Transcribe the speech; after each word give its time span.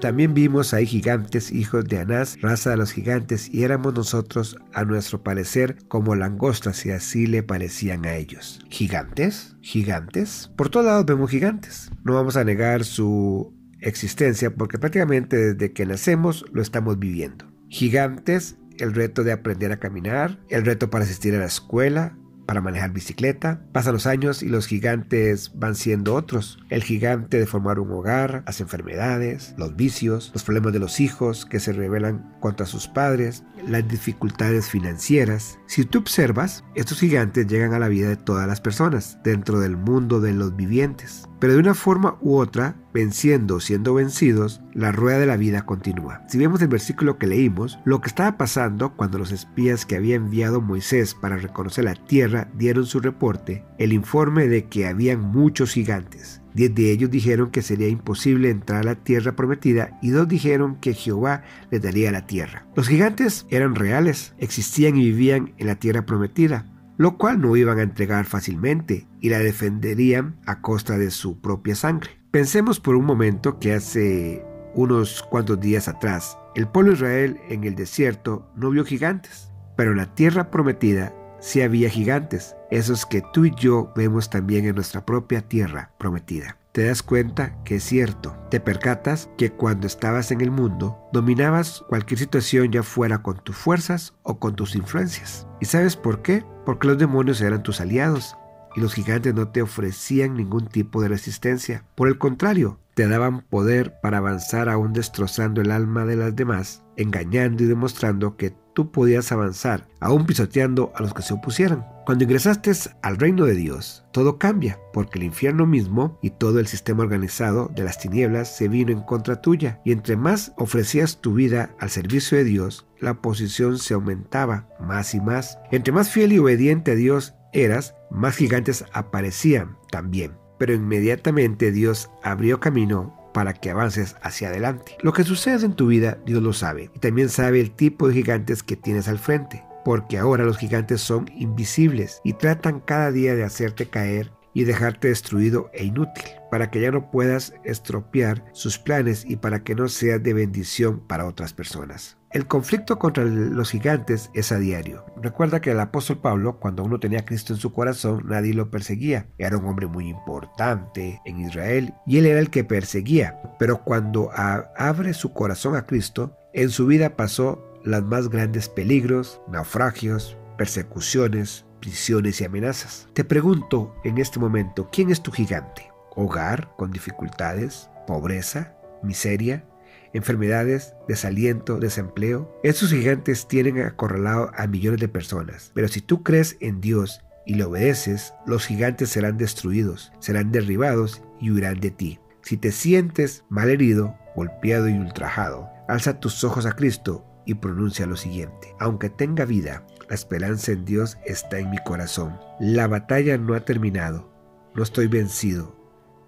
También 0.00 0.32
vimos 0.32 0.74
ahí 0.74 0.86
gigantes, 0.86 1.50
hijos 1.50 1.84
de 1.86 1.98
Anás, 1.98 2.40
raza 2.40 2.70
de 2.70 2.76
los 2.76 2.92
gigantes, 2.92 3.52
y 3.52 3.64
éramos 3.64 3.94
nosotros, 3.94 4.56
a 4.72 4.84
nuestro 4.84 5.24
parecer, 5.24 5.76
como 5.88 6.14
langostas, 6.14 6.86
y 6.86 6.92
así 6.92 7.26
le 7.26 7.42
parecían 7.42 8.06
a 8.06 8.14
ellos. 8.14 8.64
¿Gigantes? 8.70 9.56
¿Gigantes? 9.60 10.52
Por 10.54 10.68
todos 10.68 10.86
lados 10.86 11.04
vemos 11.04 11.30
gigantes. 11.30 11.90
No 12.04 12.14
vamos 12.14 12.36
a 12.36 12.44
negar 12.44 12.84
su 12.84 13.52
existencia 13.80 14.54
porque 14.54 14.78
prácticamente 14.78 15.36
desde 15.36 15.72
que 15.72 15.84
nacemos 15.84 16.44
lo 16.52 16.62
estamos 16.62 17.00
viviendo. 17.00 17.46
Gigantes, 17.68 18.56
el 18.78 18.94
reto 18.94 19.24
de 19.24 19.32
aprender 19.32 19.72
a 19.72 19.80
caminar, 19.80 20.38
el 20.48 20.64
reto 20.64 20.90
para 20.90 21.04
asistir 21.04 21.34
a 21.34 21.38
la 21.38 21.46
escuela, 21.46 22.16
para 22.48 22.62
manejar 22.62 22.92
bicicleta. 22.92 23.60
Pasan 23.72 23.92
los 23.92 24.06
años 24.06 24.42
y 24.42 24.48
los 24.48 24.66
gigantes 24.66 25.52
van 25.54 25.74
siendo 25.74 26.14
otros. 26.14 26.58
El 26.70 26.82
gigante 26.82 27.38
de 27.38 27.46
formar 27.46 27.78
un 27.78 27.92
hogar, 27.92 28.42
las 28.46 28.62
enfermedades, 28.62 29.54
los 29.58 29.76
vicios, 29.76 30.30
los 30.32 30.44
problemas 30.44 30.72
de 30.72 30.78
los 30.78 30.98
hijos 30.98 31.44
que 31.44 31.60
se 31.60 31.74
rebelan 31.74 32.34
contra 32.40 32.64
sus 32.64 32.88
padres, 32.88 33.44
las 33.68 33.86
dificultades 33.86 34.70
financieras. 34.70 35.58
Si 35.66 35.84
tú 35.84 35.98
observas, 35.98 36.64
estos 36.74 37.00
gigantes 37.00 37.46
llegan 37.48 37.74
a 37.74 37.78
la 37.78 37.88
vida 37.88 38.08
de 38.08 38.16
todas 38.16 38.48
las 38.48 38.62
personas 38.62 39.18
dentro 39.22 39.60
del 39.60 39.76
mundo 39.76 40.18
de 40.18 40.32
los 40.32 40.56
vivientes. 40.56 41.28
Pero 41.40 41.52
de 41.52 41.58
una 41.58 41.74
forma 41.74 42.16
u 42.22 42.38
otra, 42.38 42.76
venciendo 42.92 43.60
siendo 43.60 43.94
vencidos, 43.94 44.60
la 44.72 44.92
rueda 44.92 45.18
de 45.18 45.26
la 45.26 45.36
vida 45.36 45.66
continúa. 45.66 46.22
Si 46.28 46.38
vemos 46.38 46.62
el 46.62 46.68
versículo 46.68 47.18
que 47.18 47.26
leímos, 47.26 47.78
lo 47.84 48.00
que 48.00 48.08
estaba 48.08 48.36
pasando 48.36 48.94
cuando 48.94 49.18
los 49.18 49.32
espías 49.32 49.86
que 49.86 49.96
había 49.96 50.16
enviado 50.16 50.60
Moisés 50.60 51.14
para 51.14 51.36
reconocer 51.36 51.84
la 51.84 51.94
tierra 51.94 52.48
dieron 52.54 52.86
su 52.86 53.00
reporte, 53.00 53.64
el 53.78 53.92
informe 53.92 54.48
de 54.48 54.66
que 54.66 54.86
habían 54.86 55.20
muchos 55.20 55.72
gigantes. 55.72 56.40
Diez 56.54 56.74
de 56.74 56.90
ellos 56.90 57.10
dijeron 57.10 57.50
que 57.50 57.62
sería 57.62 57.88
imposible 57.88 58.50
entrar 58.50 58.80
a 58.80 58.84
la 58.84 58.94
tierra 58.96 59.36
prometida 59.36 59.98
y 60.02 60.10
dos 60.10 60.26
dijeron 60.26 60.76
que 60.80 60.94
Jehová 60.94 61.42
les 61.70 61.82
daría 61.82 62.10
la 62.10 62.26
tierra. 62.26 62.66
Los 62.74 62.88
gigantes 62.88 63.46
eran 63.50 63.74
reales, 63.74 64.34
existían 64.38 64.96
y 64.96 65.04
vivían 65.04 65.52
en 65.58 65.66
la 65.66 65.76
tierra 65.76 66.04
prometida, 66.04 66.66
lo 66.96 67.16
cual 67.16 67.40
no 67.40 67.54
iban 67.54 67.78
a 67.78 67.82
entregar 67.82 68.24
fácilmente 68.24 69.06
y 69.20 69.28
la 69.28 69.38
defenderían 69.38 70.40
a 70.46 70.60
costa 70.60 70.98
de 70.98 71.12
su 71.12 71.40
propia 71.40 71.76
sangre. 71.76 72.17
Pensemos 72.30 72.78
por 72.78 72.94
un 72.94 73.06
momento 73.06 73.58
que 73.58 73.72
hace 73.72 74.44
unos 74.74 75.22
cuantos 75.22 75.58
días 75.60 75.88
atrás, 75.88 76.36
el 76.54 76.68
pueblo 76.68 76.92
Israel 76.92 77.40
en 77.48 77.64
el 77.64 77.74
desierto 77.74 78.46
no 78.54 78.68
vio 78.68 78.84
gigantes, 78.84 79.50
pero 79.78 79.92
en 79.92 79.96
la 79.96 80.14
tierra 80.14 80.50
prometida 80.50 81.14
sí 81.40 81.62
había 81.62 81.88
gigantes, 81.88 82.54
esos 82.70 83.06
que 83.06 83.22
tú 83.32 83.46
y 83.46 83.54
yo 83.56 83.94
vemos 83.96 84.28
también 84.28 84.66
en 84.66 84.74
nuestra 84.74 85.06
propia 85.06 85.40
tierra 85.40 85.92
prometida. 85.96 86.58
Te 86.72 86.84
das 86.84 87.02
cuenta 87.02 87.56
que 87.64 87.76
es 87.76 87.84
cierto, 87.84 88.36
te 88.50 88.60
percatas 88.60 89.30
que 89.38 89.50
cuando 89.50 89.86
estabas 89.86 90.30
en 90.30 90.42
el 90.42 90.50
mundo 90.50 90.98
dominabas 91.14 91.82
cualquier 91.88 92.18
situación 92.18 92.70
ya 92.70 92.82
fuera 92.82 93.22
con 93.22 93.42
tus 93.42 93.56
fuerzas 93.56 94.12
o 94.22 94.38
con 94.38 94.54
tus 94.54 94.76
influencias. 94.76 95.46
¿Y 95.60 95.64
sabes 95.64 95.96
por 95.96 96.20
qué? 96.20 96.44
Porque 96.66 96.88
los 96.88 96.98
demonios 96.98 97.40
eran 97.40 97.62
tus 97.62 97.80
aliados 97.80 98.36
y 98.76 98.80
los 98.80 98.94
gigantes 98.94 99.34
no 99.34 99.48
te 99.48 99.62
ofrecían 99.62 100.36
ningún 100.36 100.66
tipo 100.66 101.02
de 101.02 101.08
resistencia. 101.08 101.84
Por 101.94 102.08
el 102.08 102.18
contrario, 102.18 102.78
te 102.94 103.06
daban 103.06 103.42
poder 103.42 104.00
para 104.00 104.18
avanzar 104.18 104.68
aún 104.68 104.92
destrozando 104.92 105.60
el 105.60 105.70
alma 105.70 106.04
de 106.04 106.16
las 106.16 106.34
demás, 106.34 106.82
engañando 106.96 107.62
y 107.62 107.66
demostrando 107.66 108.36
que 108.36 108.54
tú 108.74 108.90
podías 108.90 109.32
avanzar, 109.32 109.86
aún 110.00 110.26
pisoteando 110.26 110.92
a 110.94 111.02
los 111.02 111.14
que 111.14 111.22
se 111.22 111.34
opusieran. 111.34 111.84
Cuando 112.06 112.24
ingresaste 112.24 112.72
al 113.02 113.16
reino 113.16 113.44
de 113.44 113.54
Dios, 113.54 114.04
todo 114.12 114.38
cambia, 114.38 114.80
porque 114.92 115.18
el 115.18 115.24
infierno 115.24 115.66
mismo 115.66 116.18
y 116.22 116.30
todo 116.30 116.58
el 116.58 116.66
sistema 116.66 117.02
organizado 117.02 117.70
de 117.74 117.84
las 117.84 117.98
tinieblas 117.98 118.56
se 118.56 118.68
vino 118.68 118.92
en 118.92 119.02
contra 119.02 119.42
tuya, 119.42 119.80
y 119.84 119.92
entre 119.92 120.16
más 120.16 120.52
ofrecías 120.56 121.20
tu 121.20 121.34
vida 121.34 121.74
al 121.78 121.90
servicio 121.90 122.38
de 122.38 122.44
Dios, 122.44 122.86
la 123.00 123.20
posición 123.20 123.78
se 123.78 123.94
aumentaba 123.94 124.68
más 124.80 125.14
y 125.14 125.20
más. 125.20 125.58
Entre 125.70 125.92
más 125.92 126.10
fiel 126.10 126.32
y 126.32 126.38
obediente 126.38 126.92
a 126.92 126.94
Dios 126.94 127.34
eras, 127.52 127.94
más 128.10 128.36
gigantes 128.36 128.84
aparecían 128.92 129.76
también. 129.90 130.36
Pero 130.58 130.74
inmediatamente 130.74 131.70
Dios 131.70 132.10
abrió 132.22 132.60
camino 132.60 133.14
para 133.32 133.54
que 133.54 133.70
avances 133.70 134.16
hacia 134.22 134.48
adelante. 134.48 134.96
Lo 135.02 135.12
que 135.12 135.24
sucede 135.24 135.64
en 135.64 135.74
tu 135.74 135.86
vida, 135.86 136.18
Dios 136.26 136.42
lo 136.42 136.52
sabe. 136.52 136.90
Y 136.94 136.98
también 136.98 137.28
sabe 137.28 137.60
el 137.60 137.70
tipo 137.70 138.08
de 138.08 138.14
gigantes 138.14 138.62
que 138.62 138.76
tienes 138.76 139.08
al 139.08 139.18
frente. 139.18 139.64
Porque 139.84 140.18
ahora 140.18 140.44
los 140.44 140.58
gigantes 140.58 141.00
son 141.00 141.30
invisibles 141.36 142.20
y 142.24 142.32
tratan 142.32 142.80
cada 142.80 143.12
día 143.12 143.34
de 143.36 143.44
hacerte 143.44 143.86
caer 143.86 144.32
y 144.58 144.64
dejarte 144.64 145.06
destruido 145.06 145.70
e 145.72 145.84
inútil, 145.84 146.24
para 146.50 146.68
que 146.68 146.80
ya 146.80 146.90
no 146.90 147.12
puedas 147.12 147.54
estropear 147.62 148.44
sus 148.50 148.76
planes 148.76 149.24
y 149.24 149.36
para 149.36 149.62
que 149.62 149.76
no 149.76 149.86
seas 149.86 150.20
de 150.20 150.34
bendición 150.34 150.98
para 151.06 151.26
otras 151.26 151.52
personas. 151.52 152.18
El 152.32 152.48
conflicto 152.48 152.98
contra 152.98 153.22
los 153.24 153.70
gigantes 153.70 154.30
es 154.34 154.50
a 154.50 154.58
diario. 154.58 155.06
Recuerda 155.22 155.60
que 155.60 155.70
el 155.70 155.78
apóstol 155.78 156.18
Pablo, 156.18 156.58
cuando 156.58 156.82
uno 156.82 156.98
tenía 156.98 157.20
a 157.20 157.24
Cristo 157.24 157.52
en 157.52 157.60
su 157.60 157.72
corazón, 157.72 158.24
nadie 158.26 158.52
lo 158.52 158.68
perseguía. 158.68 159.28
Era 159.38 159.58
un 159.58 159.64
hombre 159.66 159.86
muy 159.86 160.08
importante 160.08 161.20
en 161.24 161.38
Israel 161.38 161.94
y 162.04 162.18
él 162.18 162.26
era 162.26 162.40
el 162.40 162.50
que 162.50 162.64
perseguía. 162.64 163.40
Pero 163.60 163.84
cuando 163.84 164.32
abre 164.34 165.14
su 165.14 165.32
corazón 165.32 165.76
a 165.76 165.86
Cristo, 165.86 166.36
en 166.52 166.70
su 166.70 166.86
vida 166.86 167.16
pasó 167.16 167.64
los 167.84 168.02
más 168.02 168.28
grandes 168.28 168.68
peligros, 168.68 169.40
naufragios, 169.46 170.36
persecuciones, 170.56 171.64
prisiones 171.80 172.40
y 172.40 172.44
amenazas. 172.44 173.08
Te 173.12 173.24
pregunto 173.24 173.94
en 174.04 174.18
este 174.18 174.38
momento, 174.38 174.88
¿quién 174.90 175.10
es 175.10 175.22
tu 175.22 175.32
gigante? 175.32 175.90
¿Hogar 176.14 176.74
con 176.76 176.90
dificultades? 176.90 177.90
¿Pobreza? 178.06 178.74
¿Miseria? 179.02 179.64
enfermedades, 180.12 180.94
desaliento, 181.06 181.78
desempleo. 181.78 182.58
Estos 182.62 182.90
gigantes 182.90 183.48
tienen 183.48 183.80
acorralado 183.80 184.50
a 184.56 184.66
millones 184.66 185.00
de 185.00 185.08
personas. 185.08 185.70
Pero 185.74 185.88
si 185.88 186.00
tú 186.00 186.22
crees 186.22 186.56
en 186.60 186.80
Dios 186.80 187.20
y 187.46 187.54
le 187.54 187.64
obedeces, 187.64 188.34
los 188.46 188.66
gigantes 188.66 189.10
serán 189.10 189.38
destruidos, 189.38 190.12
serán 190.20 190.52
derribados 190.52 191.22
y 191.40 191.50
huirán 191.50 191.80
de 191.80 191.90
ti. 191.90 192.18
Si 192.42 192.56
te 192.56 192.72
sientes 192.72 193.44
mal 193.48 193.68
herido, 193.68 194.16
golpeado 194.34 194.88
y 194.88 194.94
ultrajado, 194.94 195.68
alza 195.88 196.20
tus 196.20 196.44
ojos 196.44 196.66
a 196.66 196.72
Cristo 196.72 197.24
y 197.48 197.54
pronuncia 197.54 198.06
lo 198.06 198.16
siguiente. 198.16 198.74
Aunque 198.78 199.08
tenga 199.08 199.46
vida, 199.46 199.82
la 200.06 200.14
esperanza 200.14 200.72
en 200.72 200.84
Dios 200.84 201.16
está 201.24 201.58
en 201.58 201.70
mi 201.70 201.78
corazón. 201.78 202.38
La 202.60 202.86
batalla 202.86 203.38
no 203.38 203.54
ha 203.54 203.60
terminado. 203.60 204.30
No 204.74 204.82
estoy 204.82 205.06
vencido. 205.06 205.74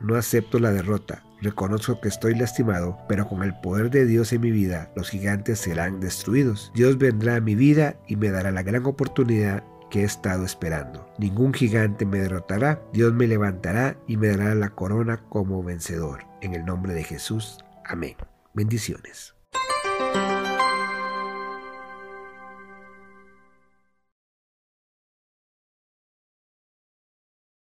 No 0.00 0.16
acepto 0.16 0.58
la 0.58 0.72
derrota. 0.72 1.22
Reconozco 1.42 2.00
que 2.00 2.08
estoy 2.08 2.34
lastimado, 2.34 2.98
pero 3.06 3.28
con 3.28 3.42
el 3.42 3.54
poder 3.60 3.90
de 3.90 4.06
Dios 4.06 4.32
en 4.32 4.40
mi 4.40 4.50
vida, 4.50 4.90
los 4.96 5.10
gigantes 5.10 5.58
serán 5.58 6.00
destruidos. 6.00 6.72
Dios 6.74 6.96
vendrá 6.96 7.36
a 7.36 7.40
mi 7.40 7.54
vida 7.54 7.96
y 8.08 8.16
me 8.16 8.30
dará 8.30 8.50
la 8.50 8.62
gran 8.62 8.86
oportunidad 8.86 9.62
que 9.90 10.00
he 10.00 10.04
estado 10.04 10.44
esperando. 10.46 11.06
Ningún 11.18 11.52
gigante 11.52 12.06
me 12.06 12.18
derrotará, 12.18 12.80
Dios 12.94 13.12
me 13.12 13.26
levantará 13.26 13.98
y 14.06 14.16
me 14.16 14.28
dará 14.28 14.54
la 14.54 14.70
corona 14.70 15.18
como 15.28 15.62
vencedor. 15.62 16.24
En 16.40 16.54
el 16.54 16.64
nombre 16.64 16.94
de 16.94 17.04
Jesús. 17.04 17.58
Amén. 17.84 18.16
Bendiciones. 18.54 19.34